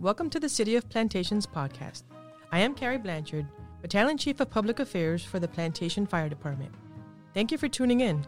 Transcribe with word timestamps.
Welcome 0.00 0.30
to 0.30 0.38
the 0.38 0.48
City 0.48 0.76
of 0.76 0.88
Plantations 0.88 1.44
podcast. 1.44 2.04
I 2.52 2.60
am 2.60 2.72
Cary 2.72 2.98
Blanchard, 2.98 3.48
Battalion 3.82 4.16
Chief 4.16 4.38
of 4.38 4.48
Public 4.48 4.78
Affairs 4.78 5.24
for 5.24 5.40
the 5.40 5.48
Plantation 5.48 6.06
Fire 6.06 6.28
Department. 6.28 6.72
Thank 7.34 7.50
you 7.50 7.58
for 7.58 7.66
tuning 7.66 8.02
in. 8.02 8.24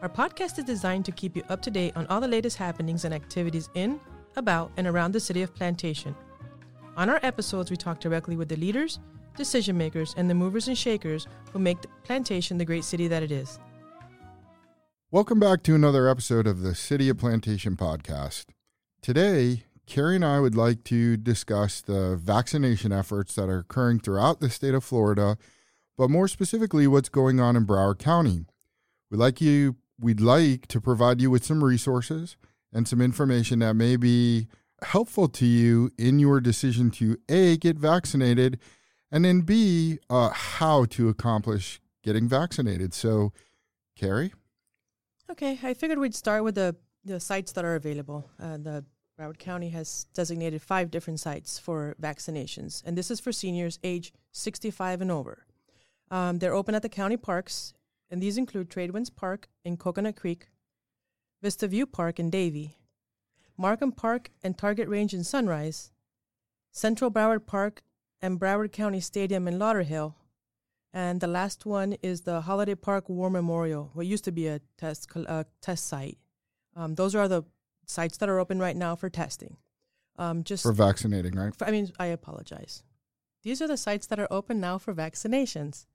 Our 0.00 0.08
podcast 0.08 0.60
is 0.60 0.64
designed 0.64 1.04
to 1.06 1.10
keep 1.10 1.34
you 1.34 1.42
up 1.48 1.60
to 1.62 1.72
date 1.72 1.96
on 1.96 2.06
all 2.06 2.20
the 2.20 2.28
latest 2.28 2.56
happenings 2.56 3.04
and 3.04 3.12
activities 3.12 3.68
in, 3.74 3.98
about, 4.36 4.70
and 4.76 4.86
around 4.86 5.10
the 5.10 5.18
City 5.18 5.42
of 5.42 5.52
Plantation. 5.56 6.14
On 6.96 7.10
our 7.10 7.18
episodes, 7.24 7.68
we 7.68 7.76
talk 7.76 7.98
directly 7.98 8.36
with 8.36 8.48
the 8.48 8.54
leaders, 8.54 9.00
decision 9.36 9.76
makers, 9.76 10.14
and 10.16 10.30
the 10.30 10.36
movers 10.36 10.68
and 10.68 10.78
shakers 10.78 11.26
who 11.52 11.58
make 11.58 11.82
the 11.82 11.88
plantation 12.04 12.58
the 12.58 12.64
great 12.64 12.84
city 12.84 13.08
that 13.08 13.24
it 13.24 13.32
is. 13.32 13.58
Welcome 15.10 15.40
back 15.40 15.64
to 15.64 15.74
another 15.74 16.08
episode 16.08 16.46
of 16.46 16.60
the 16.60 16.76
City 16.76 17.08
of 17.08 17.18
Plantation 17.18 17.76
podcast. 17.76 18.44
Today, 19.02 19.64
Cary 19.88 20.16
and 20.16 20.24
I 20.24 20.38
would 20.38 20.54
like 20.54 20.84
to 20.84 21.16
discuss 21.16 21.80
the 21.80 22.16
vaccination 22.16 22.92
efforts 22.92 23.34
that 23.34 23.48
are 23.48 23.60
occurring 23.60 24.00
throughout 24.00 24.38
the 24.38 24.50
state 24.50 24.74
of 24.74 24.84
Florida, 24.84 25.38
but 25.96 26.10
more 26.10 26.28
specifically, 26.28 26.86
what's 26.86 27.08
going 27.08 27.40
on 27.40 27.56
in 27.56 27.66
Broward 27.66 27.98
County. 27.98 28.44
We'd 29.10 29.16
like 29.16 29.40
you 29.40 29.76
we'd 29.98 30.20
like 30.20 30.66
to 30.68 30.80
provide 30.80 31.20
you 31.20 31.30
with 31.30 31.44
some 31.44 31.64
resources 31.64 32.36
and 32.72 32.86
some 32.86 33.00
information 33.00 33.60
that 33.60 33.74
may 33.74 33.96
be 33.96 34.46
helpful 34.82 35.26
to 35.26 35.46
you 35.46 35.90
in 35.98 36.18
your 36.18 36.40
decision 36.40 36.90
to 36.92 37.16
A, 37.28 37.56
get 37.56 37.76
vaccinated, 37.76 38.60
and 39.10 39.24
then 39.24 39.40
B, 39.40 39.98
uh, 40.10 40.28
how 40.28 40.84
to 40.84 41.08
accomplish 41.08 41.80
getting 42.04 42.28
vaccinated. 42.28 42.94
So, 42.94 43.32
Cary? 43.96 44.34
Okay, 45.30 45.58
I 45.62 45.74
figured 45.74 45.98
we'd 45.98 46.14
start 46.14 46.44
with 46.44 46.54
the, 46.54 46.76
the 47.04 47.18
sites 47.18 47.52
that 47.52 47.64
are 47.64 47.74
available. 47.74 48.30
Uh, 48.40 48.58
the 48.58 48.84
Broward 49.18 49.38
County 49.38 49.70
has 49.70 50.06
designated 50.14 50.62
five 50.62 50.92
different 50.92 51.18
sites 51.18 51.58
for 51.58 51.96
vaccinations, 52.00 52.82
and 52.84 52.96
this 52.96 53.10
is 53.10 53.18
for 53.18 53.32
seniors 53.32 53.80
age 53.82 54.12
65 54.30 55.00
and 55.00 55.10
over. 55.10 55.44
Um, 56.10 56.38
they're 56.38 56.54
open 56.54 56.74
at 56.76 56.82
the 56.82 56.88
county 56.88 57.16
parks, 57.16 57.74
and 58.10 58.22
these 58.22 58.38
include 58.38 58.70
Tradewinds 58.70 59.14
Park 59.14 59.48
in 59.64 59.76
Coconut 59.76 60.14
Creek, 60.14 60.46
Vista 61.42 61.66
View 61.66 61.84
Park 61.84 62.20
in 62.20 62.30
Davie, 62.30 62.78
Markham 63.56 63.90
Park 63.90 64.30
and 64.42 64.56
Target 64.56 64.88
Range 64.88 65.12
in 65.12 65.24
Sunrise, 65.24 65.90
Central 66.70 67.10
Broward 67.10 67.44
Park 67.44 67.82
and 68.22 68.38
Broward 68.38 68.70
County 68.70 69.00
Stadium 69.00 69.48
in 69.48 69.58
Lauderhill, 69.58 70.14
and 70.92 71.20
the 71.20 71.26
last 71.26 71.66
one 71.66 71.96
is 72.02 72.20
the 72.20 72.42
Holiday 72.42 72.76
Park 72.76 73.08
War 73.08 73.30
Memorial, 73.30 73.90
what 73.94 74.06
used 74.06 74.24
to 74.24 74.32
be 74.32 74.46
a 74.46 74.60
test 74.76 75.08
uh, 75.16 75.42
test 75.60 75.86
site. 75.86 76.18
Um, 76.76 76.94
those 76.94 77.16
are 77.16 77.26
the 77.26 77.42
sites 77.88 78.18
that 78.18 78.28
are 78.28 78.38
open 78.38 78.58
right 78.58 78.76
now 78.76 78.94
for 78.94 79.08
testing. 79.10 79.56
Um, 80.16 80.44
just 80.44 80.62
for 80.62 80.72
vaccinating, 80.72 81.34
right? 81.34 81.54
For, 81.54 81.66
I 81.66 81.70
mean, 81.70 81.92
I 81.98 82.06
apologize. 82.06 82.82
These 83.42 83.62
are 83.62 83.68
the 83.68 83.76
sites 83.76 84.06
that 84.08 84.18
are 84.18 84.26
open 84.30 84.60
now 84.60 84.78
for 84.78 84.92
vaccinations. 84.92 85.86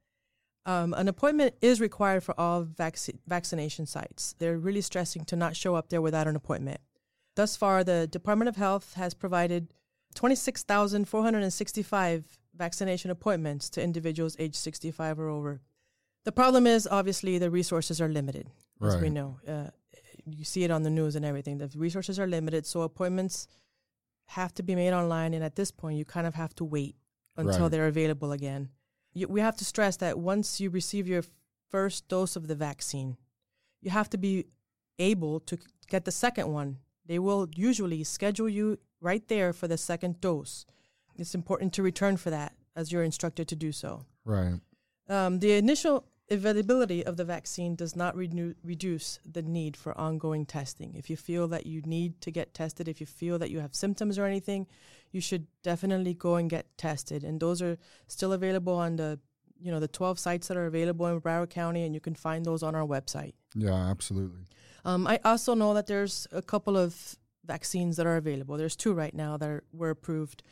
Um, 0.66 0.94
an 0.94 1.10
appointment 1.10 1.56
is 1.62 1.82
required 1.82 2.24
for 2.24 2.34
all 2.40 2.64
vac- 2.64 2.98
vaccination 3.28 3.86
sites. 3.86 4.34
They're 4.40 4.58
really 4.58 4.80
stressing 4.80 5.26
to 5.26 5.36
not 5.36 5.58
show 5.58 5.76
up 5.76 5.90
there 5.90 6.02
without 6.02 6.28
an 6.28 6.38
appointment. 6.38 6.80
Thus 7.36 7.58
far, 7.58 7.84
the 7.84 8.08
Department 8.08 8.48
of 8.48 8.56
Health 8.56 8.94
has 8.94 9.14
provided 9.14 9.74
26,465 10.16 12.40
vaccination 12.56 13.12
appointments 13.12 13.70
to 13.72 13.84
individuals 13.84 14.38
age 14.40 14.56
65 14.56 15.20
or 15.20 15.28
over. 15.28 15.60
The 16.24 16.32
problem 16.32 16.66
is 16.66 16.88
obviously 16.90 17.40
the 17.40 17.50
resources 17.50 18.00
are 18.00 18.08
limited, 18.08 18.48
as 18.82 18.96
we 19.02 19.10
know. 19.10 19.40
Uh, 19.46 19.68
you 20.26 20.46
see 20.46 20.64
it 20.64 20.72
on 20.72 20.84
the 20.84 20.90
news 20.90 21.16
and 21.16 21.26
everything. 21.26 21.58
The 21.58 21.70
resources 21.76 22.20
are 22.20 22.28
limited, 22.28 22.66
so 22.66 22.82
appointments 22.82 23.48
have 24.28 24.54
to 24.56 24.64
be 24.64 24.76
made 24.76 24.94
online. 24.94 25.34
And 25.34 25.44
at 25.44 25.56
this 25.56 25.72
point, 25.72 25.98
you 25.98 26.06
kind 26.06 26.28
of 26.28 26.36
have 26.36 26.56
to 26.56 26.64
wait 26.64 26.96
until 27.36 27.64
right. 27.64 27.72
they're 27.72 27.88
available 27.88 28.32
again. 28.32 28.70
You, 29.14 29.28
we 29.28 29.42
have 29.42 29.58
to 29.58 29.66
stress 29.66 29.98
that 29.98 30.18
once 30.18 30.60
you 30.60 30.70
receive 30.70 31.08
your 31.08 31.24
first 31.70 32.08
dose 32.08 32.36
of 32.36 32.48
the 32.48 32.56
vaccine, 32.56 33.18
you 33.81 33.92
have 33.92 34.09
to 34.12 34.18
be 34.18 34.46
able 35.00 35.40
to 35.42 35.58
get 35.88 36.06
the 36.06 36.12
second 36.12 36.52
one. 36.52 36.78
They 37.06 37.20
will 37.20 37.50
usually 37.56 38.03
schedule 38.03 38.47
you 38.47 38.80
right 39.02 39.28
there 39.28 39.52
for 39.53 39.68
the 39.68 39.78
second 39.78 40.22
dose. 40.22 40.66
It's 41.18 41.36
important 41.36 41.74
to 41.74 41.84
return 41.84 42.18
for 42.18 42.30
that 42.30 42.53
as 42.76 42.92
you're 42.92 43.03
instructed 43.03 43.47
to 43.50 43.56
do 43.56 43.72
so. 43.72 44.06
Right. 44.26 44.59
Um, 45.09 45.40
the 45.40 45.53
initial 45.53 46.06
availability 46.29 47.06
of 47.06 47.17
the 47.17 47.25
vaccine 47.25 47.75
does 47.75 47.95
not 47.95 48.16
renew, 48.16 48.53
reduce 48.63 49.19
the 49.29 49.41
need 49.41 49.75
for 49.75 49.97
ongoing 49.97 50.45
testing. 50.45 50.95
If 50.95 51.09
you 51.09 51.17
feel 51.17 51.47
that 51.50 51.66
you 51.66 51.81
need 51.81 52.22
to 52.22 52.31
get 52.31 52.53
tested, 52.53 52.88
if 52.88 53.00
you 53.00 53.06
feel 53.06 53.38
that 53.39 53.51
you 53.51 53.59
have 53.59 53.75
symptoms 53.75 54.17
or 54.17 54.25
anything, 54.25 54.67
you 55.11 55.22
should 55.22 55.47
definitely 55.61 56.13
go 56.13 56.35
and 56.35 56.50
get 56.50 56.78
tested. 56.78 57.23
And 57.23 57.39
those 57.39 57.61
are 57.61 57.78
still 58.07 58.34
available 58.34 58.75
on 58.75 58.95
the 58.95 59.19
you 59.61 59.72
know 59.72 59.79
the 59.79 59.88
12 59.88 60.19
sites 60.19 60.50
that 60.50 60.57
are 60.57 60.66
available 60.66 61.07
in 61.07 61.22
Broward 61.22 61.50
County, 61.50 61.85
and 61.85 61.95
you 61.95 62.01
can 62.01 62.16
find 62.16 62.44
those 62.45 62.63
on 62.63 62.75
our 62.75 62.85
website. 62.85 63.34
Yeah, 63.55 63.73
absolutely. 63.73 64.41
Um, 64.84 65.07
I 65.07 65.19
also 65.23 65.53
know 65.53 65.73
that 65.73 65.88
there's 65.88 66.28
a 66.34 66.41
couple 66.41 66.75
of 66.75 67.16
vaccines 67.45 67.95
that 67.95 68.05
are 68.05 68.17
available. 68.17 68.57
There's 68.57 68.75
two 68.75 68.94
right 68.94 69.13
now 69.13 69.38
that 69.38 69.50
are, 69.50 69.63
were 69.72 69.90
approved. 69.90 70.44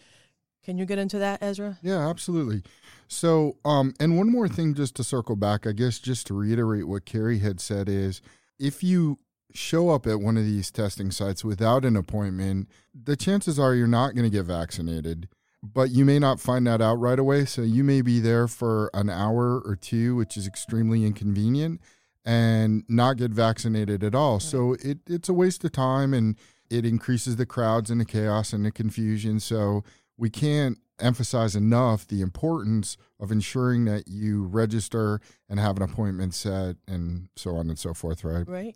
Can 0.63 0.77
you 0.77 0.85
get 0.85 0.99
into 0.99 1.17
that, 1.19 1.41
Ezra? 1.41 1.77
Yeah, 1.81 2.07
absolutely. 2.07 2.61
So, 3.07 3.57
um, 3.65 3.93
and 3.99 4.17
one 4.17 4.31
more 4.31 4.47
thing 4.47 4.73
just 4.73 4.95
to 4.95 5.03
circle 5.03 5.35
back, 5.35 5.65
I 5.65 5.71
guess, 5.71 5.99
just 5.99 6.27
to 6.27 6.33
reiterate 6.33 6.87
what 6.87 7.05
Cary 7.05 7.39
had 7.39 7.59
said 7.59 7.89
is 7.89 8.21
if 8.59 8.83
you 8.83 9.19
show 9.53 9.89
up 9.89 10.07
at 10.07 10.21
one 10.21 10.37
of 10.37 10.45
these 10.45 10.71
testing 10.71 11.11
sites 11.11 11.43
without 11.43 11.83
an 11.83 11.95
appointment, 11.95 12.69
the 12.93 13.15
chances 13.15 13.59
are 13.59 13.75
you're 13.75 13.87
not 13.87 14.15
going 14.15 14.23
to 14.23 14.35
get 14.35 14.45
vaccinated, 14.45 15.27
but 15.63 15.89
you 15.89 16.05
may 16.05 16.19
not 16.19 16.39
find 16.39 16.65
that 16.67 16.81
out 16.81 16.95
right 16.95 17.19
away. 17.19 17.45
So 17.45 17.63
you 17.63 17.83
may 17.83 18.01
be 18.01 18.19
there 18.19 18.47
for 18.47 18.89
an 18.93 19.09
hour 19.09 19.59
or 19.59 19.75
two, 19.75 20.15
which 20.15 20.37
is 20.37 20.47
extremely 20.47 21.05
inconvenient, 21.05 21.81
and 22.23 22.83
not 22.87 23.17
get 23.17 23.31
vaccinated 23.31 24.03
at 24.03 24.15
all. 24.15 24.33
Right. 24.33 24.41
So 24.41 24.77
it, 24.81 24.99
it's 25.07 25.27
a 25.27 25.33
waste 25.33 25.63
of 25.65 25.71
time 25.71 26.13
and 26.13 26.37
it 26.69 26.85
increases 26.85 27.35
the 27.35 27.45
crowds 27.45 27.89
and 27.89 27.99
the 27.99 28.05
chaos 28.05 28.53
and 28.53 28.63
the 28.63 28.71
confusion. 28.71 29.39
So 29.39 29.83
we 30.21 30.29
can't 30.29 30.77
emphasize 30.99 31.55
enough 31.55 32.07
the 32.07 32.21
importance 32.21 32.95
of 33.19 33.31
ensuring 33.31 33.85
that 33.85 34.07
you 34.07 34.43
register 34.43 35.19
and 35.49 35.59
have 35.59 35.77
an 35.77 35.81
appointment 35.81 36.35
set 36.35 36.75
and 36.87 37.27
so 37.35 37.55
on 37.55 37.69
and 37.69 37.79
so 37.79 37.91
forth, 37.91 38.23
right? 38.23 38.47
Right. 38.47 38.75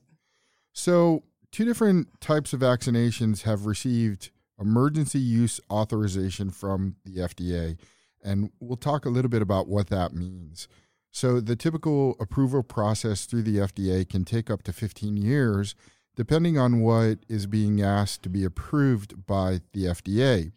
So, 0.73 1.23
two 1.51 1.63
different 1.63 2.19
types 2.19 2.51
of 2.51 2.61
vaccinations 2.61 3.43
have 3.43 3.67
received 3.67 4.31
emergency 4.59 5.19
use 5.19 5.61
authorization 5.69 6.49
from 6.49 6.95
the 7.05 7.17
FDA, 7.17 7.77
and 8.23 8.49
we'll 8.59 8.75
talk 8.75 9.05
a 9.05 9.09
little 9.09 9.29
bit 9.29 9.43
about 9.43 9.67
what 9.67 9.87
that 9.87 10.13
means. 10.13 10.67
So, 11.11 11.39
the 11.39 11.55
typical 11.55 12.15
approval 12.19 12.63
process 12.63 13.25
through 13.25 13.43
the 13.43 13.57
FDA 13.57 14.09
can 14.09 14.25
take 14.25 14.49
up 14.49 14.63
to 14.63 14.73
15 14.73 15.15
years, 15.15 15.75
depending 16.15 16.57
on 16.57 16.81
what 16.81 17.19
is 17.29 17.45
being 17.45 17.83
asked 17.83 18.23
to 18.23 18.29
be 18.29 18.43
approved 18.43 19.27
by 19.27 19.61
the 19.73 19.83
FDA. 19.83 20.51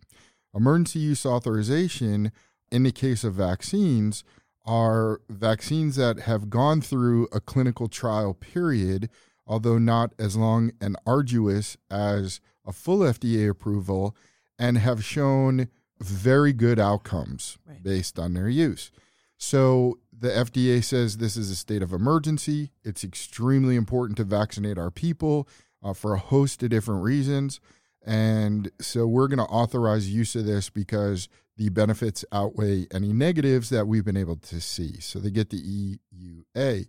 Emergency 0.54 0.98
use 0.98 1.26
authorization 1.26 2.32
in 2.70 2.82
the 2.82 2.92
case 2.92 3.24
of 3.24 3.34
vaccines 3.34 4.24
are 4.64 5.20
vaccines 5.30 5.96
that 5.96 6.20
have 6.20 6.50
gone 6.50 6.80
through 6.80 7.26
a 7.32 7.40
clinical 7.40 7.88
trial 7.88 8.34
period, 8.34 9.08
although 9.46 9.78
not 9.78 10.12
as 10.18 10.36
long 10.36 10.72
and 10.80 10.96
arduous 11.06 11.76
as 11.90 12.40
a 12.66 12.72
full 12.72 12.98
FDA 12.98 13.48
approval, 13.48 14.14
and 14.58 14.76
have 14.76 15.02
shown 15.02 15.68
very 16.00 16.52
good 16.52 16.78
outcomes 16.78 17.58
right. 17.66 17.82
based 17.82 18.18
on 18.18 18.34
their 18.34 18.48
use. 18.48 18.90
So 19.38 19.98
the 20.12 20.28
FDA 20.28 20.82
says 20.82 21.16
this 21.16 21.36
is 21.36 21.50
a 21.50 21.56
state 21.56 21.82
of 21.82 21.92
emergency. 21.92 22.72
It's 22.84 23.04
extremely 23.04 23.76
important 23.76 24.16
to 24.18 24.24
vaccinate 24.24 24.76
our 24.76 24.90
people 24.90 25.48
uh, 25.82 25.94
for 25.94 26.12
a 26.12 26.18
host 26.18 26.62
of 26.62 26.70
different 26.70 27.02
reasons. 27.02 27.60
And 28.08 28.70
so 28.80 29.06
we're 29.06 29.28
going 29.28 29.38
to 29.38 29.44
authorize 29.44 30.08
use 30.08 30.34
of 30.34 30.46
this 30.46 30.70
because 30.70 31.28
the 31.58 31.68
benefits 31.68 32.24
outweigh 32.32 32.86
any 32.90 33.12
negatives 33.12 33.68
that 33.68 33.86
we've 33.86 34.04
been 34.04 34.16
able 34.16 34.36
to 34.36 34.62
see. 34.62 34.98
So 34.98 35.18
they 35.18 35.30
get 35.30 35.50
the 35.50 35.98
EUA. 36.56 36.86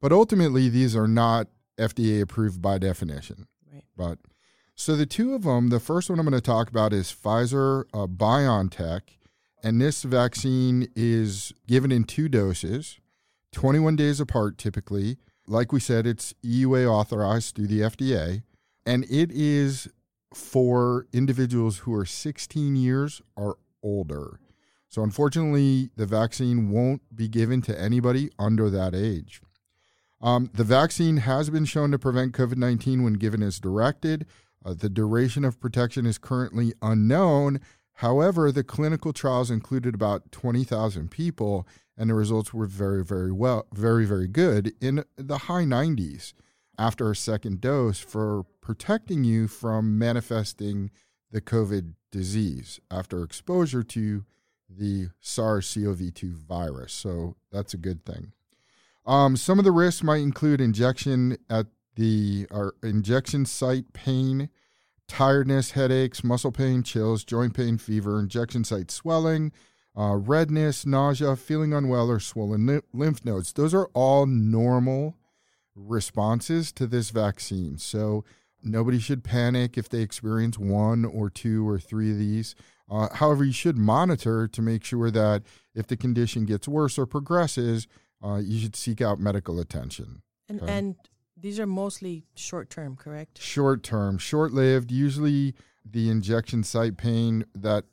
But 0.00 0.10
ultimately, 0.10 0.70
these 0.70 0.96
are 0.96 1.06
not 1.06 1.48
FDA 1.78 2.22
approved 2.22 2.62
by 2.62 2.78
definition. 2.78 3.46
Right. 3.70 3.82
But 3.94 4.20
so 4.74 4.96
the 4.96 5.04
two 5.04 5.34
of 5.34 5.42
them, 5.42 5.68
the 5.68 5.80
first 5.80 6.08
one 6.08 6.18
I'm 6.18 6.24
going 6.24 6.32
to 6.32 6.40
talk 6.40 6.70
about 6.70 6.94
is 6.94 7.12
Pfizer 7.12 7.84
uh, 7.92 8.06
BioNTech. 8.06 9.02
And 9.62 9.82
this 9.82 10.02
vaccine 10.02 10.88
is 10.96 11.52
given 11.66 11.92
in 11.92 12.04
two 12.04 12.30
doses, 12.30 12.98
21 13.52 13.96
days 13.96 14.18
apart 14.18 14.56
typically. 14.56 15.18
Like 15.46 15.72
we 15.72 15.80
said, 15.80 16.06
it's 16.06 16.32
EUA 16.42 16.86
authorized 16.86 17.54
through 17.54 17.66
the 17.66 17.80
FDA. 17.80 18.44
And 18.86 19.04
it 19.10 19.30
is 19.30 19.90
for 20.34 21.06
individuals 21.12 21.78
who 21.78 21.94
are 21.94 22.04
16 22.04 22.76
years 22.76 23.22
or 23.36 23.58
older. 23.82 24.40
So, 24.88 25.02
unfortunately, 25.02 25.90
the 25.96 26.06
vaccine 26.06 26.70
won't 26.70 27.02
be 27.14 27.28
given 27.28 27.60
to 27.62 27.78
anybody 27.78 28.30
under 28.38 28.70
that 28.70 28.94
age. 28.94 29.42
Um, 30.20 30.50
the 30.52 30.64
vaccine 30.64 31.18
has 31.18 31.50
been 31.50 31.64
shown 31.64 31.90
to 31.92 31.98
prevent 31.98 32.32
COVID 32.32 32.56
19 32.56 33.02
when 33.02 33.14
given 33.14 33.42
as 33.42 33.60
directed. 33.60 34.26
Uh, 34.64 34.74
the 34.74 34.88
duration 34.88 35.44
of 35.44 35.60
protection 35.60 36.06
is 36.06 36.18
currently 36.18 36.72
unknown. 36.82 37.60
However, 37.94 38.50
the 38.50 38.64
clinical 38.64 39.12
trials 39.12 39.50
included 39.50 39.94
about 39.94 40.32
20,000 40.32 41.10
people, 41.10 41.66
and 41.96 42.10
the 42.10 42.14
results 42.14 42.54
were 42.54 42.66
very, 42.66 43.04
very 43.04 43.32
well, 43.32 43.66
very, 43.72 44.04
very 44.04 44.28
good 44.28 44.72
in 44.80 45.04
the 45.16 45.38
high 45.38 45.64
90s 45.64 46.32
after 46.78 47.10
a 47.10 47.16
second 47.16 47.60
dose 47.60 47.98
for 47.98 48.44
protecting 48.60 49.24
you 49.24 49.48
from 49.48 49.98
manifesting 49.98 50.90
the 51.30 51.40
COVID 51.40 51.94
disease 52.10 52.80
after 52.90 53.22
exposure 53.22 53.82
to 53.82 54.24
the 54.68 55.08
SARS 55.20 55.74
CoV 55.74 56.14
2 56.14 56.34
virus. 56.34 56.92
So 56.92 57.36
that's 57.50 57.74
a 57.74 57.78
good 57.78 58.04
thing. 58.04 58.32
Um, 59.06 59.36
some 59.36 59.58
of 59.58 59.64
the 59.64 59.72
risks 59.72 60.02
might 60.02 60.18
include 60.18 60.60
injection 60.60 61.38
at 61.48 61.66
the 61.96 62.46
injection 62.82 63.46
site 63.46 63.92
pain, 63.92 64.50
tiredness, 65.08 65.72
headaches, 65.72 66.22
muscle 66.22 66.52
pain, 66.52 66.82
chills, 66.82 67.24
joint 67.24 67.54
pain, 67.54 67.78
fever, 67.78 68.20
injection 68.20 68.64
site 68.64 68.90
swelling, 68.90 69.50
uh, 69.98 70.14
redness, 70.14 70.86
nausea, 70.86 71.34
feeling 71.34 71.72
unwell, 71.72 72.10
or 72.10 72.20
swollen 72.20 72.82
lymph 72.92 73.24
nodes. 73.24 73.52
Those 73.52 73.74
are 73.74 73.88
all 73.94 74.26
normal 74.26 75.16
responses 75.86 76.72
to 76.72 76.86
this 76.86 77.10
vaccine. 77.10 77.78
So 77.78 78.24
nobody 78.62 78.98
should 78.98 79.24
panic 79.24 79.78
if 79.78 79.88
they 79.88 80.00
experience 80.00 80.58
one 80.58 81.04
or 81.04 81.30
two 81.30 81.68
or 81.68 81.78
three 81.78 82.10
of 82.10 82.18
these. 82.18 82.54
Uh, 82.90 83.08
however, 83.14 83.44
you 83.44 83.52
should 83.52 83.76
monitor 83.76 84.48
to 84.48 84.62
make 84.62 84.82
sure 84.82 85.10
that 85.10 85.42
if 85.74 85.86
the 85.86 85.96
condition 85.96 86.44
gets 86.46 86.66
worse 86.66 86.98
or 86.98 87.06
progresses, 87.06 87.86
uh, 88.24 88.40
you 88.42 88.58
should 88.58 88.74
seek 88.74 89.00
out 89.00 89.20
medical 89.20 89.60
attention. 89.60 90.22
And, 90.48 90.62
okay? 90.62 90.72
and 90.72 90.96
these 91.36 91.60
are 91.60 91.66
mostly 91.66 92.24
short 92.34 92.70
term, 92.70 92.96
correct? 92.96 93.40
Short 93.40 93.82
term, 93.82 94.18
short 94.18 94.52
lived. 94.52 94.90
Usually, 94.90 95.54
the 95.84 96.10
injection 96.10 96.64
site 96.64 96.96
pain 96.96 97.44
that 97.54 97.84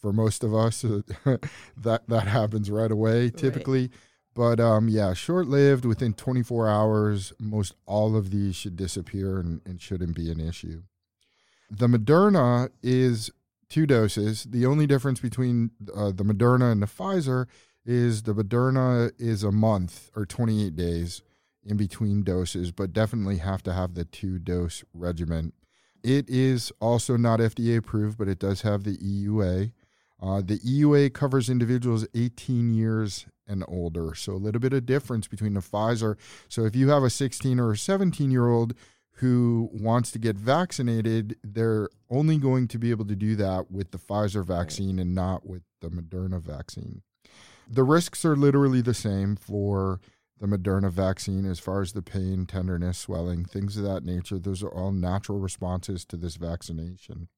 for 0.00 0.12
most 0.12 0.44
of 0.44 0.54
us 0.54 0.82
that 1.76 2.02
that 2.08 2.26
happens 2.26 2.70
right 2.70 2.90
away 2.90 3.30
typically. 3.30 3.82
Right. 3.82 3.90
But 4.36 4.60
um, 4.60 4.88
yeah, 4.90 5.14
short 5.14 5.48
lived. 5.48 5.86
Within 5.86 6.12
24 6.12 6.68
hours, 6.68 7.32
most 7.40 7.72
all 7.86 8.14
of 8.14 8.30
these 8.30 8.54
should 8.54 8.76
disappear 8.76 9.40
and, 9.40 9.62
and 9.64 9.80
shouldn't 9.80 10.14
be 10.14 10.30
an 10.30 10.38
issue. 10.38 10.82
The 11.70 11.86
Moderna 11.86 12.68
is 12.82 13.30
two 13.70 13.86
doses. 13.86 14.44
The 14.44 14.66
only 14.66 14.86
difference 14.86 15.20
between 15.20 15.70
uh, 15.92 16.12
the 16.14 16.22
Moderna 16.22 16.70
and 16.70 16.82
the 16.82 16.86
Pfizer 16.86 17.46
is 17.86 18.24
the 18.24 18.34
Moderna 18.34 19.10
is 19.18 19.42
a 19.42 19.50
month 19.50 20.10
or 20.14 20.26
28 20.26 20.76
days 20.76 21.22
in 21.64 21.78
between 21.78 22.22
doses, 22.22 22.72
but 22.72 22.92
definitely 22.92 23.38
have 23.38 23.62
to 23.62 23.72
have 23.72 23.94
the 23.94 24.04
two 24.04 24.38
dose 24.38 24.84
regimen. 24.92 25.54
It 26.04 26.28
is 26.28 26.70
also 26.78 27.16
not 27.16 27.40
FDA 27.40 27.78
approved, 27.78 28.18
but 28.18 28.28
it 28.28 28.38
does 28.38 28.60
have 28.60 28.84
the 28.84 28.98
EUA. 28.98 29.72
Uh, 30.22 30.42
the 30.44 30.58
EUA 30.58 31.14
covers 31.14 31.48
individuals 31.48 32.06
18 32.14 32.74
years 32.74 33.26
and 33.46 33.64
older, 33.68 34.14
so 34.14 34.32
a 34.32 34.34
little 34.34 34.60
bit 34.60 34.72
of 34.72 34.86
difference 34.86 35.28
between 35.28 35.54
the 35.54 35.60
Pfizer. 35.60 36.16
So 36.48 36.64
if 36.64 36.74
you 36.74 36.88
have 36.90 37.02
a 37.02 37.10
16 37.10 37.60
or 37.60 37.72
a 37.72 37.76
17 37.76 38.30
year 38.30 38.48
old 38.48 38.74
who 39.16 39.70
wants 39.72 40.10
to 40.10 40.18
get 40.18 40.36
vaccinated, 40.36 41.36
they're 41.42 41.88
only 42.10 42.36
going 42.38 42.68
to 42.68 42.78
be 42.78 42.90
able 42.90 43.06
to 43.06 43.16
do 43.16 43.34
that 43.36 43.70
with 43.70 43.90
the 43.90 43.98
Pfizer 43.98 44.44
vaccine 44.44 44.98
and 44.98 45.14
not 45.14 45.46
with 45.46 45.62
the 45.80 45.88
Moderna 45.88 46.40
vaccine. 46.40 47.02
The 47.68 47.82
risks 47.82 48.24
are 48.24 48.36
literally 48.36 48.82
the 48.82 48.94
same 48.94 49.36
for 49.36 50.00
the 50.38 50.46
Moderna 50.46 50.90
vaccine 50.90 51.46
as 51.46 51.58
far 51.58 51.80
as 51.80 51.92
the 51.92 52.02
pain, 52.02 52.44
tenderness, 52.46 52.98
swelling, 52.98 53.44
things 53.44 53.76
of 53.76 53.84
that 53.84 54.04
nature. 54.04 54.38
Those 54.38 54.62
are 54.62 54.68
all 54.68 54.92
natural 54.92 55.38
responses 55.38 56.04
to 56.06 56.16
this 56.16 56.36
vaccination. 56.36 57.28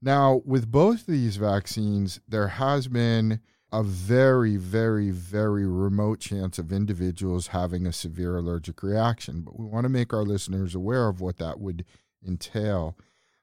Now, 0.00 0.40
with 0.44 0.70
both 0.70 1.06
these 1.06 1.36
vaccines, 1.36 2.20
there 2.26 2.48
has 2.48 2.88
been 2.88 3.40
a 3.72 3.82
very, 3.82 4.56
very, 4.56 5.10
very 5.10 5.66
remote 5.66 6.20
chance 6.20 6.58
of 6.58 6.72
individuals 6.72 7.48
having 7.48 7.86
a 7.86 7.92
severe 7.92 8.36
allergic 8.36 8.82
reaction. 8.82 9.40
But 9.40 9.58
we 9.58 9.64
want 9.64 9.84
to 9.84 9.88
make 9.88 10.12
our 10.12 10.22
listeners 10.22 10.74
aware 10.74 11.08
of 11.08 11.20
what 11.20 11.38
that 11.38 11.58
would 11.58 11.84
entail. 12.26 12.96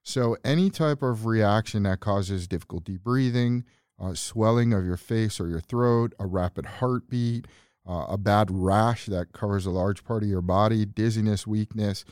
So, 0.03 0.37
any 0.43 0.69
type 0.69 1.01
of 1.01 1.25
reaction 1.25 1.83
that 1.83 1.99
causes 1.99 2.47
difficulty 2.47 2.97
breathing, 2.97 3.65
uh, 3.99 4.13
swelling 4.13 4.71
of 4.71 4.85
your 4.85 4.97
face 4.97 5.39
or 5.39 5.47
your 5.47 5.59
throat, 5.59 6.13
a 6.19 6.25
rapid 6.25 6.65
heartbeat, 6.65 7.47
uh, 7.87 8.05
a 8.07 8.17
bad 8.17 8.49
rash 8.51 9.07
that 9.07 9.33
covers 9.33 9.65
a 9.65 9.71
large 9.71 10.03
part 10.03 10.23
of 10.23 10.29
your 10.29 10.41
body, 10.41 10.85
dizziness, 10.85 11.47
weakness, 11.47 12.05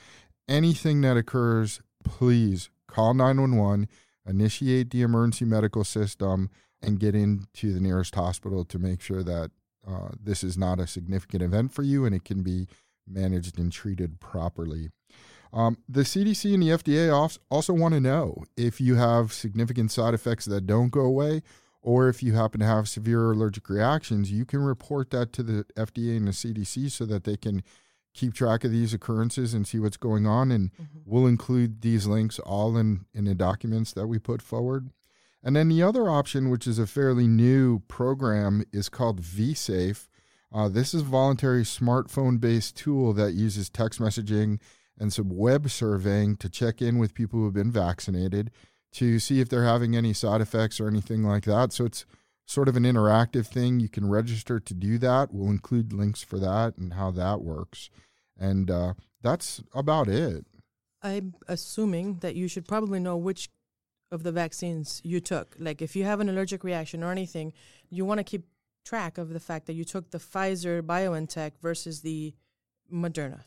anything 0.47 1.01
that 1.01 1.17
occurs, 1.17 1.81
please 2.03 2.69
call 2.87 3.13
911, 3.13 3.87
initiate 4.25 4.89
the 4.89 5.01
emergency 5.03 5.45
medical 5.45 5.83
system 5.83 6.49
and 6.81 6.99
get 6.99 7.15
into 7.15 7.73
the 7.73 7.79
nearest 7.79 8.15
hospital 8.15 8.63
to 8.65 8.79
make 8.79 9.01
sure 9.01 9.23
that 9.23 9.51
uh, 9.87 10.09
this 10.21 10.43
is 10.43 10.57
not 10.57 10.79
a 10.79 10.87
significant 10.87 11.41
event 11.41 11.71
for 11.71 11.83
you 11.83 12.05
and 12.05 12.13
it 12.13 12.23
can 12.23 12.43
be 12.43 12.67
managed 13.07 13.57
and 13.57 13.71
treated 13.71 14.19
properly. 14.19 14.89
Um, 15.53 15.77
the 15.87 16.01
CDC 16.01 16.53
and 16.53 16.61
the 16.61 16.69
FDA 16.69 17.39
also 17.49 17.73
want 17.73 17.93
to 17.93 18.01
know 18.01 18.43
if 18.57 18.81
you 18.81 18.95
have 18.95 19.31
significant 19.31 19.91
side 19.91 20.13
effects 20.13 20.45
that 20.45 20.67
don't 20.67 20.89
go 20.89 21.01
away, 21.01 21.41
or 21.81 22.09
if 22.09 22.21
you 22.21 22.33
happen 22.33 22.59
to 22.59 22.65
have 22.65 22.89
severe 22.89 23.31
allergic 23.31 23.69
reactions, 23.69 24.29
you 24.29 24.43
can 24.45 24.59
report 24.59 25.09
that 25.11 25.31
to 25.33 25.43
the 25.43 25.65
FDA 25.75 26.17
and 26.17 26.27
the 26.27 26.31
CDC 26.31 26.91
so 26.91 27.05
that 27.05 27.23
they 27.23 27.37
can 27.37 27.63
keep 28.13 28.33
track 28.33 28.63
of 28.65 28.71
these 28.71 28.93
occurrences 28.93 29.53
and 29.53 29.65
see 29.65 29.79
what's 29.79 29.95
going 29.95 30.27
on. 30.27 30.51
And 30.51 30.73
mm-hmm. 30.73 30.99
we'll 31.05 31.27
include 31.27 31.81
these 31.81 32.05
links 32.05 32.39
all 32.39 32.75
in, 32.75 33.05
in 33.13 33.23
the 33.25 33.35
documents 33.35 33.93
that 33.93 34.07
we 34.07 34.19
put 34.19 34.41
forward. 34.41 34.89
And 35.43 35.55
then 35.55 35.69
the 35.69 35.83
other 35.83 36.09
option, 36.09 36.49
which 36.49 36.67
is 36.67 36.79
a 36.79 36.87
fairly 36.87 37.27
new 37.27 37.79
program, 37.87 38.63
is 38.73 38.89
called 38.89 39.21
vSafe. 39.21 40.07
Uh, 40.53 40.67
this 40.67 40.93
is 40.93 41.01
a 41.01 41.05
voluntary 41.05 41.63
smartphone 41.63 42.39
based 42.39 42.75
tool 42.75 43.13
that 43.13 43.33
uses 43.33 43.69
text 43.69 43.99
messaging 43.99 44.59
and 44.99 45.13
some 45.13 45.29
web 45.29 45.69
surveying 45.69 46.35
to 46.37 46.49
check 46.49 46.81
in 46.81 46.97
with 46.97 47.13
people 47.13 47.39
who 47.39 47.45
have 47.45 47.53
been 47.53 47.71
vaccinated 47.71 48.51
to 48.93 49.19
see 49.19 49.39
if 49.39 49.49
they're 49.49 49.65
having 49.65 49.95
any 49.95 50.13
side 50.13 50.41
effects 50.41 50.79
or 50.79 50.87
anything 50.87 51.23
like 51.23 51.43
that. 51.43 51.71
So 51.71 51.85
it's 51.85 52.05
sort 52.45 52.67
of 52.67 52.75
an 52.75 52.83
interactive 52.83 53.45
thing. 53.45 53.79
You 53.79 53.89
can 53.89 54.09
register 54.09 54.59
to 54.59 54.73
do 54.73 54.97
that. 54.99 55.33
We'll 55.33 55.51
include 55.51 55.93
links 55.93 56.23
for 56.23 56.39
that 56.39 56.77
and 56.77 56.93
how 56.93 57.11
that 57.11 57.41
works. 57.41 57.89
And 58.39 58.71
uh, 58.71 58.93
that's 59.21 59.61
about 59.73 60.07
it. 60.07 60.45
I'm 61.03 61.35
assuming 61.47 62.19
that 62.19 62.35
you 62.35 62.47
should 62.47 62.67
probably 62.67 62.99
know 62.99 63.17
which 63.17 63.49
of 64.11 64.23
the 64.23 64.31
vaccines 64.31 65.01
you 65.03 65.19
took. 65.19 65.55
Like 65.59 65.81
if 65.81 65.95
you 65.95 66.03
have 66.03 66.19
an 66.19 66.29
allergic 66.29 66.63
reaction 66.63 67.03
or 67.03 67.11
anything, 67.11 67.53
you 67.89 68.05
want 68.05 68.19
to 68.19 68.23
keep 68.23 68.45
track 68.85 69.17
of 69.17 69.29
the 69.29 69.39
fact 69.39 69.67
that 69.67 69.73
you 69.73 69.83
took 69.83 70.11
the 70.11 70.17
Pfizer 70.17 70.81
BioNTech 70.81 71.53
versus 71.61 72.01
the 72.01 72.33
Moderna. 72.91 73.41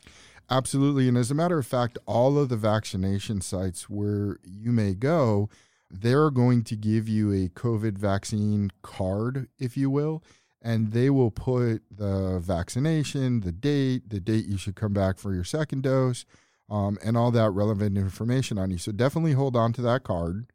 Absolutely. 0.49 1.07
And 1.07 1.17
as 1.17 1.31
a 1.31 1.35
matter 1.35 1.57
of 1.57 1.65
fact, 1.65 1.97
all 2.05 2.37
of 2.37 2.49
the 2.49 2.57
vaccination 2.57 3.41
sites 3.41 3.89
where 3.89 4.37
you 4.43 4.71
may 4.71 4.93
go, 4.93 5.49
they're 5.89 6.29
going 6.29 6.63
to 6.65 6.75
give 6.75 7.07
you 7.09 7.31
a 7.31 7.49
COVID 7.49 7.97
vaccine 7.97 8.71
card, 8.81 9.47
if 9.57 9.75
you 9.75 9.89
will, 9.89 10.23
and 10.61 10.91
they 10.91 11.09
will 11.09 11.31
put 11.31 11.81
the 11.89 12.39
vaccination, 12.39 13.41
the 13.41 13.51
date, 13.51 14.09
the 14.09 14.19
date 14.19 14.45
you 14.45 14.57
should 14.57 14.75
come 14.75 14.93
back 14.93 15.17
for 15.17 15.33
your 15.33 15.43
second 15.43 15.83
dose, 15.83 16.25
um, 16.71 16.97
and 17.03 17.17
all 17.17 17.31
that 17.31 17.51
relevant 17.51 17.97
information 17.97 18.57
on 18.57 18.71
you. 18.71 18.77
So 18.77 18.93
definitely 18.93 19.33
hold 19.33 19.57
on 19.57 19.73
to 19.73 19.81
that 19.81 20.03
card. 20.03 20.47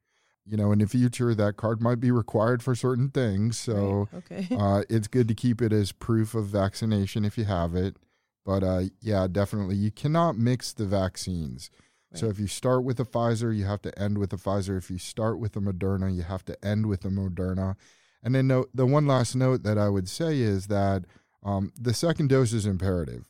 You 0.46 0.56
know, 0.56 0.72
in 0.72 0.78
the 0.78 0.86
future, 0.86 1.34
that 1.34 1.56
card 1.56 1.82
might 1.82 2.00
be 2.00 2.10
required 2.10 2.62
for 2.62 2.74
certain 2.74 3.10
things. 3.10 3.58
So 3.58 4.08
right. 4.12 4.32
okay. 4.32 4.56
uh, 4.58 4.82
it's 4.88 5.08
good 5.08 5.28
to 5.28 5.34
keep 5.34 5.60
it 5.60 5.72
as 5.72 5.92
proof 5.92 6.34
of 6.34 6.46
vaccination 6.46 7.24
if 7.24 7.36
you 7.36 7.44
have 7.44 7.74
it. 7.74 7.96
But 8.44 8.62
uh, 8.62 8.82
yeah, 9.00 9.26
definitely, 9.30 9.76
you 9.76 9.90
cannot 9.90 10.38
mix 10.38 10.72
the 10.72 10.86
vaccines. 10.86 11.68
Right. 12.12 12.20
So 12.20 12.28
if 12.28 12.38
you 12.38 12.46
start 12.46 12.84
with 12.84 12.98
a 13.00 13.04
Pfizer, 13.04 13.54
you 13.54 13.64
have 13.64 13.82
to 13.82 13.98
end 13.98 14.18
with 14.18 14.32
a 14.32 14.36
Pfizer. 14.36 14.78
If 14.78 14.88
you 14.88 14.98
start 14.98 15.38
with 15.38 15.56
a 15.56 15.60
Moderna, 15.60 16.14
you 16.14 16.22
have 16.22 16.44
to 16.46 16.64
end 16.64 16.86
with 16.86 17.04
a 17.04 17.08
Moderna. 17.08 17.74
And 18.22 18.34
then 18.34 18.48
the, 18.48 18.64
the 18.72 18.86
one 18.86 19.06
last 19.06 19.34
note 19.34 19.64
that 19.64 19.76
I 19.76 19.88
would 19.88 20.08
say 20.08 20.38
is 20.38 20.68
that 20.68 21.04
um, 21.42 21.72
the 21.78 21.92
second 21.92 22.28
dose 22.28 22.52
is 22.52 22.66
imperative. 22.66 23.24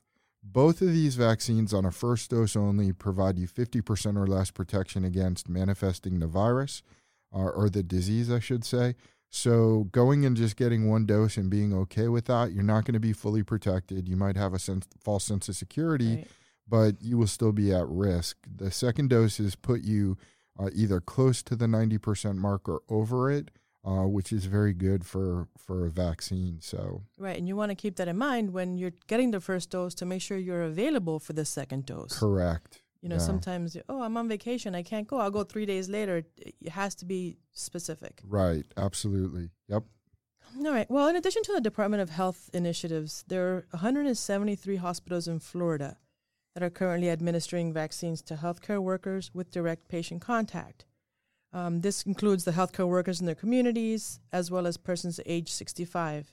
Both 0.52 0.80
of 0.80 0.88
these 0.88 1.16
vaccines 1.16 1.74
on 1.74 1.84
a 1.84 1.90
first 1.90 2.30
dose 2.30 2.56
only 2.56 2.92
provide 2.92 3.38
you 3.38 3.48
50% 3.48 4.16
or 4.16 4.26
less 4.26 4.50
protection 4.50 5.04
against 5.04 5.48
manifesting 5.48 6.20
the 6.20 6.26
virus 6.26 6.82
uh, 7.34 7.38
or 7.38 7.68
the 7.68 7.82
disease, 7.82 8.30
I 8.30 8.38
should 8.38 8.64
say. 8.64 8.94
So 9.28 9.88
going 9.90 10.24
and 10.24 10.36
just 10.36 10.56
getting 10.56 10.88
one 10.88 11.04
dose 11.04 11.36
and 11.36 11.50
being 11.50 11.74
okay 11.74 12.08
with 12.08 12.26
that, 12.26 12.52
you're 12.52 12.62
not 12.62 12.84
going 12.84 12.94
to 12.94 13.00
be 13.00 13.12
fully 13.12 13.42
protected. 13.42 14.08
You 14.08 14.16
might 14.16 14.36
have 14.36 14.54
a 14.54 14.58
sense, 14.58 14.86
false 15.02 15.24
sense 15.24 15.48
of 15.48 15.56
security, 15.56 16.16
right. 16.16 16.28
but 16.68 17.02
you 17.02 17.18
will 17.18 17.26
still 17.26 17.52
be 17.52 17.74
at 17.74 17.86
risk. 17.88 18.36
The 18.46 18.70
second 18.70 19.10
dose 19.10 19.38
doses 19.38 19.56
put 19.56 19.82
you 19.82 20.16
uh, 20.58 20.70
either 20.74 21.00
close 21.00 21.42
to 21.42 21.56
the 21.56 21.66
90% 21.66 22.36
mark 22.36 22.68
or 22.68 22.82
over 22.88 23.30
it 23.30 23.50
uh, 23.86 24.06
which 24.16 24.32
is 24.32 24.44
very 24.46 24.72
good 24.72 25.06
for 25.06 25.48
for 25.56 25.86
a 25.86 25.90
vaccine. 25.90 26.58
So 26.60 27.02
right, 27.18 27.36
and 27.38 27.46
you 27.48 27.56
want 27.56 27.70
to 27.70 27.76
keep 27.76 27.96
that 27.96 28.08
in 28.08 28.18
mind 28.18 28.52
when 28.52 28.76
you're 28.78 28.94
getting 29.06 29.30
the 29.30 29.40
first 29.40 29.70
dose 29.70 29.94
to 29.96 30.04
make 30.06 30.22
sure 30.22 30.36
you're 30.38 30.62
available 30.74 31.18
for 31.20 31.32
the 31.34 31.44
second 31.44 31.86
dose. 31.86 32.18
Correct. 32.18 32.82
You 33.02 33.10
know, 33.10 33.16
Yeah. 33.16 33.26
sometimes, 33.32 33.76
oh, 33.88 34.02
I'm 34.02 34.16
on 34.16 34.28
vacation, 34.28 34.74
I 34.74 34.82
can't 34.82 35.06
go. 35.06 35.18
I'll 35.18 35.30
go 35.30 35.44
three 35.44 35.66
days 35.66 35.88
later. 35.88 36.24
It 36.38 36.70
has 36.70 36.94
to 36.96 37.04
be 37.04 37.36
specific. 37.52 38.20
Right. 38.26 38.64
Absolutely. 38.76 39.50
Yep. 39.68 39.84
All 40.64 40.72
right. 40.72 40.90
Well, 40.90 41.06
in 41.08 41.14
addition 41.16 41.42
to 41.44 41.52
the 41.52 41.60
Department 41.60 42.00
of 42.02 42.10
Health 42.10 42.50
initiatives, 42.54 43.22
there 43.28 43.46
are 43.48 43.66
173 43.72 44.76
hospitals 44.76 45.28
in 45.28 45.38
Florida 45.38 45.98
that 46.54 46.62
are 46.62 46.70
currently 46.70 47.10
administering 47.10 47.72
vaccines 47.72 48.22
to 48.22 48.34
healthcare 48.34 48.80
workers 48.82 49.30
with 49.34 49.50
direct 49.50 49.88
patient 49.88 50.22
contact. 50.22 50.86
Um, 51.52 51.80
this 51.80 52.02
includes 52.02 52.44
the 52.44 52.52
healthcare 52.52 52.88
workers 52.88 53.20
in 53.20 53.26
their 53.26 53.34
communities, 53.34 54.20
as 54.32 54.50
well 54.50 54.66
as 54.66 54.76
persons 54.76 55.20
age 55.26 55.50
65 55.50 56.32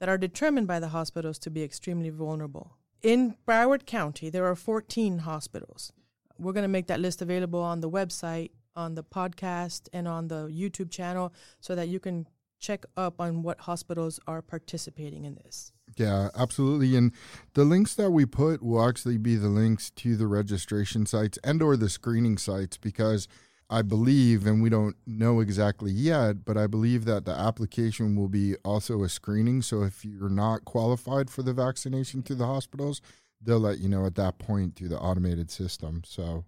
that 0.00 0.08
are 0.08 0.18
determined 0.18 0.66
by 0.66 0.80
the 0.80 0.88
hospitals 0.88 1.38
to 1.40 1.50
be 1.50 1.62
extremely 1.62 2.10
vulnerable. 2.10 2.76
In 3.02 3.36
Broward 3.46 3.86
County, 3.86 4.30
there 4.30 4.46
are 4.46 4.56
14 4.56 5.18
hospitals. 5.18 5.92
We're 6.38 6.52
going 6.52 6.62
to 6.62 6.68
make 6.68 6.86
that 6.88 7.00
list 7.00 7.22
available 7.22 7.60
on 7.60 7.80
the 7.80 7.90
website, 7.90 8.50
on 8.74 8.94
the 8.94 9.04
podcast, 9.04 9.88
and 9.92 10.08
on 10.08 10.28
the 10.28 10.46
YouTube 10.48 10.90
channel 10.90 11.32
so 11.60 11.74
that 11.74 11.88
you 11.88 12.00
can 12.00 12.26
check 12.58 12.84
up 12.96 13.20
on 13.20 13.42
what 13.42 13.60
hospitals 13.60 14.18
are 14.26 14.40
participating 14.40 15.24
in 15.24 15.34
this. 15.34 15.72
Yeah, 15.96 16.30
absolutely. 16.34 16.96
And 16.96 17.12
the 17.52 17.64
links 17.64 17.94
that 17.94 18.10
we 18.10 18.26
put 18.26 18.62
will 18.62 18.86
actually 18.88 19.18
be 19.18 19.36
the 19.36 19.48
links 19.48 19.90
to 19.90 20.16
the 20.16 20.26
registration 20.26 21.06
sites 21.06 21.38
and 21.44 21.62
or 21.62 21.76
the 21.76 21.88
screening 21.88 22.38
sites 22.38 22.76
because 22.78 23.28
I 23.70 23.82
believe 23.82 24.46
and 24.46 24.62
we 24.62 24.68
don't 24.68 24.96
know 25.06 25.40
exactly 25.40 25.90
yet, 25.90 26.44
but 26.44 26.56
I 26.56 26.66
believe 26.66 27.04
that 27.06 27.24
the 27.24 27.32
application 27.32 28.16
will 28.16 28.28
be 28.28 28.56
also 28.64 29.02
a 29.02 29.08
screening. 29.08 29.62
So 29.62 29.82
if 29.82 30.04
you're 30.04 30.28
not 30.28 30.64
qualified 30.64 31.30
for 31.30 31.42
the 31.42 31.52
vaccination 31.52 32.22
through 32.22 32.36
the 32.36 32.46
hospitals, 32.46 33.00
they'll 33.40 33.60
let 33.60 33.78
you 33.78 33.88
know 33.88 34.06
at 34.06 34.14
that 34.16 34.38
point 34.38 34.76
through 34.76 34.88
the 34.88 34.98
automated 34.98 35.50
system. 35.50 36.02
So 36.06 36.44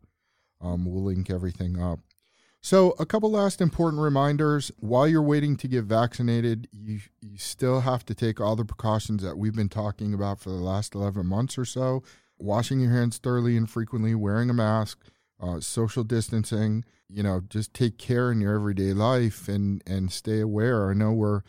um, 0.60 0.84
we'll 0.84 1.04
link 1.04 1.30
everything 1.30 1.80
up. 1.80 2.00
So, 2.62 2.96
a 2.98 3.06
couple 3.06 3.30
last 3.30 3.60
important 3.60 4.02
reminders. 4.02 4.72
While 4.80 5.06
you're 5.06 5.22
waiting 5.22 5.56
to 5.58 5.68
get 5.68 5.84
vaccinated, 5.84 6.66
you, 6.72 6.98
you 7.20 7.38
still 7.38 7.82
have 7.82 8.04
to 8.06 8.14
take 8.14 8.40
all 8.40 8.56
the 8.56 8.64
precautions 8.64 9.22
that 9.22 9.38
we've 9.38 9.54
been 9.54 9.68
talking 9.68 10.12
about 10.12 10.40
for 10.40 10.48
the 10.48 10.56
last 10.56 10.96
11 10.96 11.24
months 11.26 11.58
or 11.58 11.64
so 11.64 12.02
washing 12.38 12.80
your 12.80 12.92
hands 12.92 13.18
thoroughly 13.18 13.56
and 13.56 13.68
frequently, 13.68 14.14
wearing 14.14 14.50
a 14.50 14.54
mask, 14.54 14.98
uh, 15.40 15.60
social 15.60 16.04
distancing. 16.04 16.84
You 17.08 17.22
know, 17.22 17.40
just 17.48 17.72
take 17.72 17.98
care 17.98 18.32
in 18.32 18.40
your 18.40 18.54
everyday 18.54 18.92
life 18.92 19.48
and, 19.48 19.82
and 19.86 20.10
stay 20.10 20.40
aware. 20.40 20.90
I 20.90 20.94
know 20.94 21.12
we're 21.12 21.42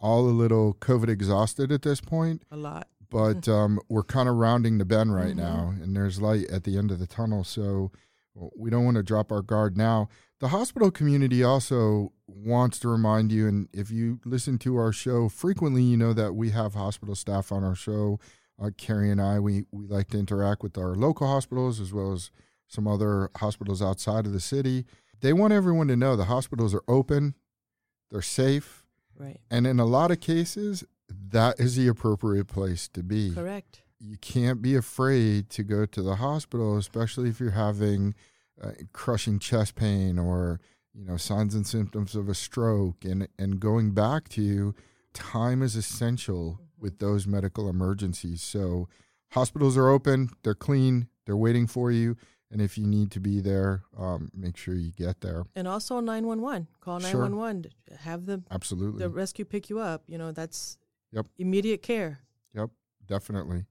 all 0.00 0.28
a 0.28 0.30
little 0.30 0.74
COVID 0.74 1.08
exhausted 1.08 1.70
at 1.70 1.82
this 1.82 2.00
point, 2.00 2.42
A 2.50 2.56
lot. 2.56 2.88
but 3.10 3.48
um, 3.58 3.78
we're 3.88 4.02
kind 4.02 4.28
of 4.28 4.34
rounding 4.36 4.78
the 4.78 4.84
bend 4.84 5.14
right 5.14 5.34
Mhm. 5.34 5.36
now, 5.36 5.74
and 5.80 5.94
there's 5.96 6.20
light 6.20 6.46
at 6.50 6.64
the 6.64 6.76
end 6.76 6.90
of 6.90 6.98
the 6.98 7.06
tunnel. 7.06 7.44
So 7.44 7.92
we 8.56 8.68
don't 8.70 8.84
want 8.84 8.96
to 8.96 9.02
drop 9.04 9.30
our 9.30 9.42
guard 9.42 9.76
now. 9.76 10.08
The 10.40 10.48
hospital 10.48 10.90
community 10.90 11.44
also 11.44 12.12
wants 12.26 12.80
to 12.80 12.88
remind 12.88 13.30
you, 13.30 13.46
and 13.46 13.68
if 13.72 13.90
you 13.92 14.18
listen 14.24 14.58
to 14.58 14.76
our 14.76 14.92
show 14.92 15.28
frequently, 15.28 15.82
you 15.84 15.96
know 15.96 16.12
that 16.12 16.34
we 16.34 16.50
have 16.50 16.74
hospital 16.74 17.14
staff 17.14 17.52
on 17.52 17.62
our 17.62 17.76
show. 17.76 18.18
Uh, 18.60 18.70
Cary 18.76 19.10
and 19.10 19.20
I, 19.22 19.38
we, 19.38 19.64
we 19.70 19.86
like 19.86 20.08
to 20.08 20.18
interact 20.18 20.62
with 20.64 20.76
our 20.76 20.94
local 20.96 21.28
hospitals 21.28 21.78
as 21.80 21.92
well 21.92 22.12
as 22.12 22.30
some 22.68 22.86
other 22.88 23.30
hospitals 23.36 23.82
outside 23.82 24.26
of 24.26 24.32
the 24.32 24.40
city. 24.40 24.84
They 25.20 25.32
want 25.32 25.52
everyone 25.52 25.88
to 25.88 25.96
know 25.96 26.16
the 26.16 26.24
hospitals 26.26 26.74
are 26.74 26.82
open, 26.88 27.34
they're 28.10 28.22
safe, 28.22 28.84
Right. 29.18 29.40
and 29.50 29.66
in 29.66 29.78
a 29.80 29.84
lot 29.86 30.10
of 30.10 30.20
cases, 30.20 30.84
that 31.08 31.58
is 31.60 31.76
the 31.76 31.88
appropriate 31.88 32.46
place 32.46 32.88
to 32.88 33.02
be. 33.02 33.32
Correct. 33.34 33.82
You 34.00 34.16
can't 34.18 34.60
be 34.60 34.74
afraid 34.74 35.48
to 35.50 35.62
go 35.62 35.86
to 35.86 36.02
the 36.02 36.16
hospital, 36.16 36.76
especially 36.76 37.28
if 37.28 37.40
you're 37.40 37.50
having 37.52 38.14
uh, 38.60 38.72
crushing 38.92 39.38
chest 39.38 39.74
pain 39.76 40.18
or 40.18 40.60
you 40.92 41.04
know 41.04 41.16
signs 41.16 41.54
and 41.54 41.66
symptoms 41.66 42.14
of 42.14 42.28
a 42.28 42.34
stroke. 42.34 43.04
And 43.04 43.28
and 43.38 43.60
going 43.60 43.92
back 43.92 44.28
to 44.30 44.42
you, 44.42 44.74
time 45.12 45.62
is 45.62 45.74
essential 45.76 46.60
with 46.78 46.98
those 46.98 47.26
medical 47.26 47.68
emergencies. 47.68 48.42
So 48.42 48.88
hospitals 49.32 49.76
are 49.76 49.88
open, 49.88 50.30
they're 50.42 50.54
clean, 50.54 51.08
they're 51.24 51.36
waiting 51.36 51.66
for 51.66 51.90
you. 51.90 52.16
And 52.54 52.62
if 52.62 52.78
you 52.78 52.86
need 52.86 53.10
to 53.10 53.18
be 53.20 53.40
there, 53.40 53.82
um, 53.98 54.30
make 54.32 54.56
sure 54.56 54.74
you 54.76 54.92
get 54.92 55.20
there. 55.22 55.44
And 55.56 55.66
also 55.66 55.98
911. 55.98 56.68
Call 56.80 57.00
Sure. 57.00 57.22
911. 57.28 57.64
Have 57.98 58.26
the, 58.26 58.44
Absolutely. 58.48 59.00
the 59.00 59.08
rescue 59.08 59.44
pick 59.44 59.68
you 59.68 59.80
up. 59.80 60.04
You 60.06 60.18
know, 60.18 60.30
that's 60.30 60.78
Yep. 61.10 61.26
immediate 61.36 61.82
care. 61.82 62.20
Yep, 62.54 62.70
definitely. 63.08 63.64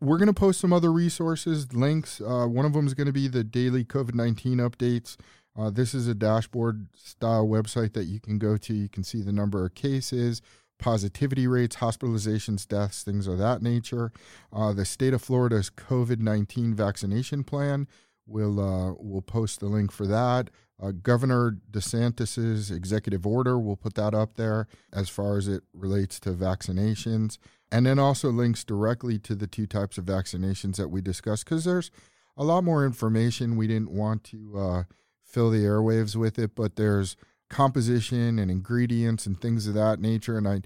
We're 0.00 0.18
going 0.18 0.28
to 0.28 0.32
post 0.32 0.60
some 0.60 0.72
other 0.72 0.92
resources, 0.92 1.72
links. 1.74 2.20
Uh, 2.20 2.46
one 2.46 2.64
of 2.64 2.74
them 2.74 2.86
is 2.86 2.94
going 2.94 3.08
to 3.08 3.12
be 3.12 3.26
the 3.26 3.42
daily 3.42 3.84
COVID 3.84 4.14
19 4.14 4.58
updates. 4.58 5.16
Uh, 5.56 5.70
this 5.70 5.92
is 5.92 6.06
a 6.06 6.14
dashboard 6.14 6.86
style 6.96 7.48
website 7.48 7.92
that 7.94 8.04
you 8.04 8.20
can 8.20 8.38
go 8.38 8.56
to. 8.56 8.72
You 8.72 8.88
can 8.88 9.02
see 9.02 9.20
the 9.20 9.32
number 9.32 9.64
of 9.66 9.74
cases, 9.74 10.42
positivity 10.78 11.48
rates, 11.48 11.76
hospitalizations, 11.76 12.68
deaths, 12.68 13.02
things 13.02 13.26
of 13.26 13.38
that 13.38 13.62
nature. 13.62 14.12
Uh, 14.52 14.72
the 14.72 14.84
state 14.84 15.12
of 15.12 15.22
Florida's 15.22 15.70
COVID 15.70 16.20
19 16.20 16.72
vaccination 16.74 17.42
plan. 17.42 17.88
We'll, 18.26 18.60
uh, 18.60 18.94
we'll 18.98 19.22
post 19.22 19.60
the 19.60 19.66
link 19.66 19.90
for 19.92 20.06
that. 20.06 20.50
Uh, 20.80 20.90
Governor 20.90 21.58
DeSantis's 21.70 22.70
executive 22.70 23.26
order, 23.26 23.58
we'll 23.58 23.76
put 23.76 23.94
that 23.94 24.14
up 24.14 24.34
there 24.34 24.66
as 24.92 25.08
far 25.08 25.36
as 25.36 25.46
it 25.46 25.62
relates 25.72 26.18
to 26.20 26.30
vaccinations. 26.30 27.38
And 27.70 27.86
then 27.86 27.98
also 27.98 28.30
links 28.30 28.64
directly 28.64 29.18
to 29.20 29.34
the 29.34 29.46
two 29.46 29.66
types 29.66 29.96
of 29.96 30.04
vaccinations 30.04 30.76
that 30.76 30.88
we 30.88 31.00
discussed 31.00 31.44
because 31.44 31.64
there's 31.64 31.90
a 32.36 32.44
lot 32.44 32.64
more 32.64 32.84
information. 32.84 33.56
We 33.56 33.66
didn't 33.66 33.92
want 33.92 34.24
to 34.24 34.58
uh, 34.58 34.82
fill 35.24 35.50
the 35.50 35.64
airwaves 35.64 36.14
with 36.14 36.38
it 36.38 36.54
but 36.54 36.76
there's 36.76 37.16
composition 37.48 38.38
and 38.38 38.50
ingredients 38.50 39.26
and 39.26 39.40
things 39.40 39.66
of 39.66 39.74
that 39.74 40.00
nature. 40.00 40.36
And 40.36 40.46
i 40.48 40.60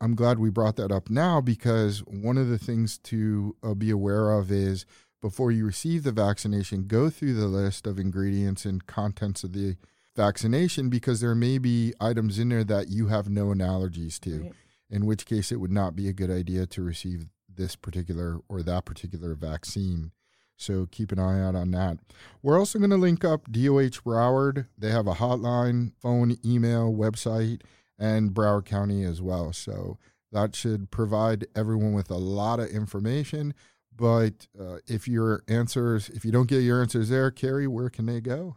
i'm 0.00 0.16
glad 0.16 0.40
we 0.40 0.50
brought 0.50 0.74
that 0.74 0.90
up 0.90 1.08
now 1.08 1.40
because 1.40 2.00
one 2.00 2.36
of 2.36 2.48
the 2.48 2.58
things 2.58 2.98
to 2.98 3.54
uh, 3.62 3.74
be 3.74 3.90
aware 3.90 4.32
of 4.32 4.50
is 4.50 4.84
before 5.20 5.50
you 5.50 5.66
receive 5.66 6.02
the 6.04 6.12
vaccination 6.12 6.86
go 6.86 7.10
through 7.10 7.34
the 7.34 7.46
list 7.46 7.86
of 7.86 7.98
ingredients 7.98 8.64
and 8.64 8.86
contents 8.86 9.42
of 9.44 9.52
the 9.52 9.76
vaccination 10.16 10.88
because 10.88 11.20
there 11.20 11.34
may 11.34 11.58
be 11.58 11.92
items 12.00 12.38
in 12.38 12.48
there 12.48 12.64
that 12.64 12.88
you 12.88 13.06
have 13.08 13.28
known 13.28 13.58
allergies 13.58 14.18
to 14.20 14.42
Right. 14.42 14.52
in 14.90 15.06
which 15.06 15.26
case 15.26 15.52
it 15.52 15.60
would 15.60 15.70
not 15.72 15.94
be 15.94 16.08
a 16.08 16.12
good 16.12 16.30
idea 16.30 16.66
to 16.66 16.82
receive 16.82 17.26
this 17.48 17.76
particular 17.76 18.38
or 18.48 18.62
that 18.62 18.84
particular 18.84 19.34
vaccine. 19.34 20.12
So 20.56 20.86
keep 20.90 21.12
an 21.12 21.20
eye 21.20 21.40
out 21.40 21.54
on 21.54 21.70
that. 21.72 21.98
We're 22.42 22.58
also 22.58 22.78
going 22.80 22.90
to 22.90 22.96
link 22.96 23.24
up 23.24 23.50
DOH 23.50 24.02
Broward. 24.04 24.66
They 24.76 24.90
have 24.90 25.06
a 25.06 25.14
hotline, 25.14 25.92
phone, 26.00 26.36
email, 26.44 26.92
website, 26.92 27.62
and 27.98 28.32
Broward 28.32 28.64
County 28.64 29.04
as 29.04 29.22
well. 29.22 29.52
So 29.52 29.98
that 30.32 30.56
should 30.56 30.90
provide 30.90 31.46
everyone 31.54 31.92
with 31.92 32.10
a 32.10 32.16
lot 32.16 32.58
of 32.58 32.68
information. 32.70 33.54
But 33.98 34.46
uh, 34.58 34.78
if 34.86 35.08
your 35.08 35.42
answers, 35.48 36.08
if 36.08 36.24
you 36.24 36.30
don't 36.30 36.48
get 36.48 36.60
your 36.60 36.80
answers 36.80 37.08
there, 37.08 37.30
Cary, 37.30 37.66
where 37.66 37.90
can 37.90 38.06
they 38.06 38.20
go? 38.20 38.56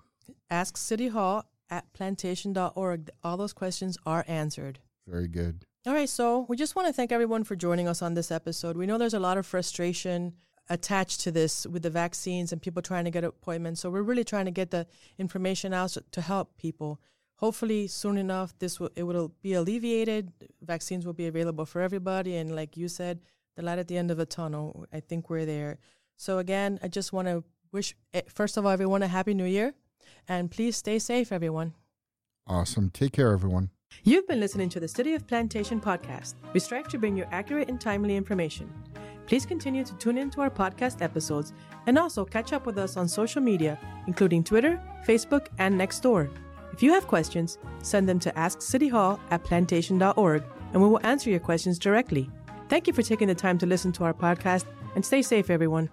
Ask 0.49 0.77
City 0.77 1.07
Hall 1.07 1.45
at 1.69 1.91
plantation.org. 1.93 3.09
All 3.23 3.37
those 3.37 3.53
questions 3.53 3.97
are 4.05 4.23
answered. 4.27 4.79
Very 5.07 5.27
good. 5.27 5.65
All 5.87 5.93
right, 5.93 6.07
so 6.07 6.45
we 6.47 6.57
just 6.57 6.75
want 6.75 6.87
to 6.87 6.93
thank 6.93 7.11
everyone 7.11 7.43
for 7.43 7.55
joining 7.55 7.87
us 7.87 8.03
on 8.03 8.13
this 8.13 8.29
episode. 8.29 8.77
We 8.77 8.85
know 8.85 8.99
there's 8.99 9.15
a 9.15 9.19
lot 9.19 9.39
of 9.39 9.47
frustration 9.47 10.33
attached 10.69 11.21
to 11.21 11.31
this 11.31 11.65
with 11.65 11.81
the 11.81 11.89
vaccines 11.89 12.51
and 12.51 12.61
people 12.61 12.83
trying 12.83 13.05
to 13.05 13.11
get 13.11 13.23
appointments. 13.23 13.81
So 13.81 13.89
we're 13.89 14.03
really 14.03 14.23
trying 14.23 14.45
to 14.45 14.51
get 14.51 14.69
the 14.69 14.85
information 15.17 15.73
out 15.73 15.97
to 16.11 16.21
help 16.21 16.55
people. 16.57 17.01
Hopefully, 17.37 17.87
soon 17.87 18.19
enough, 18.19 18.53
this 18.59 18.79
will 18.79 18.91
it 18.95 19.03
will 19.03 19.33
be 19.41 19.53
alleviated. 19.53 20.31
Vaccines 20.61 21.03
will 21.03 21.13
be 21.13 21.25
available 21.25 21.65
for 21.65 21.81
everybody, 21.81 22.35
and 22.35 22.55
like 22.55 22.77
you 22.77 22.87
said, 22.87 23.21
the 23.55 23.61
light 23.61 23.79
at 23.79 23.87
the 23.87 23.97
end 23.97 24.11
of 24.11 24.17
the 24.17 24.25
tunnel. 24.25 24.85
I 24.93 24.99
think 24.99 25.29
we're 25.29 25.45
there. 25.45 25.79
So 26.17 26.37
again, 26.37 26.79
I 26.83 26.87
just 26.87 27.13
want 27.13 27.27
to 27.27 27.43
wish 27.71 27.95
eh, 28.13 28.21
first 28.27 28.57
of 28.57 28.65
all 28.65 28.71
everyone 28.71 29.03
a 29.03 29.07
happy 29.07 29.33
New 29.33 29.45
Year, 29.45 29.73
and 30.27 30.51
please 30.51 30.75
stay 30.77 30.99
safe, 30.99 31.31
everyone. 31.31 31.73
Awesome. 32.47 32.89
Take 32.89 33.13
care, 33.13 33.31
everyone. 33.31 33.69
You've 34.03 34.27
been 34.27 34.39
listening 34.39 34.69
to 34.69 34.79
the 34.79 34.87
City 34.87 35.13
of 35.13 35.27
Plantation 35.27 35.79
podcast. 35.79 36.35
We 36.53 36.59
strive 36.59 36.87
to 36.89 36.97
bring 36.97 37.15
you 37.17 37.25
accurate 37.31 37.69
and 37.69 37.79
timely 37.79 38.15
information. 38.15 38.71
Please 39.27 39.45
continue 39.45 39.83
to 39.83 39.93
tune 39.95 40.17
into 40.17 40.41
our 40.41 40.49
podcast 40.49 41.01
episodes 41.01 41.53
and 41.87 41.97
also 41.97 42.25
catch 42.25 42.53
up 42.53 42.65
with 42.65 42.77
us 42.77 42.97
on 42.97 43.07
social 43.07 43.41
media, 43.41 43.77
including 44.07 44.43
Twitter, 44.43 44.81
Facebook, 45.05 45.47
and 45.59 45.79
Nextdoor. 45.79 46.29
If 46.73 46.81
you 46.81 46.93
have 46.93 47.07
questions, 47.07 47.57
send 47.83 48.07
them 48.07 48.19
to 48.19 48.31
askcityhall 48.31 49.19
at 49.29 49.43
plantation.org 49.43 50.43
and 50.73 50.81
we 50.81 50.87
will 50.87 51.05
answer 51.05 51.29
your 51.29 51.39
questions 51.39 51.77
directly. 51.77 52.29
Thank 52.71 52.87
you 52.87 52.93
for 52.93 53.01
taking 53.01 53.27
the 53.27 53.35
time 53.35 53.57
to 53.57 53.65
listen 53.65 53.91
to 53.91 54.05
our 54.05 54.13
podcast 54.13 54.63
and 54.95 55.05
stay 55.05 55.21
safe, 55.23 55.49
everyone. 55.49 55.89